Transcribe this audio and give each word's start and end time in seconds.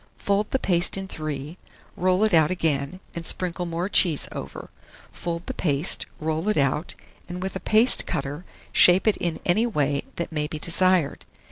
Fold 0.17 0.49
the 0.49 0.57
paste 0.57 0.97
in 0.97 1.07
three, 1.07 1.59
roll 1.95 2.23
it 2.23 2.33
out 2.33 2.49
again, 2.49 2.99
and 3.13 3.23
sprinkle 3.23 3.67
more 3.67 3.87
cheese 3.87 4.27
over; 4.31 4.71
fold 5.11 5.45
the 5.45 5.53
paste, 5.53 6.07
roll 6.19 6.49
it 6.49 6.57
out, 6.57 6.95
and 7.29 7.39
with 7.43 7.55
a 7.55 7.59
paste 7.59 8.07
cutter 8.07 8.43
shape 8.71 9.07
it 9.07 9.15
in 9.17 9.39
any 9.45 9.67
way 9.67 10.01
that 10.15 10.31
may 10.31 10.47
be 10.47 10.57
desired. 10.57 11.23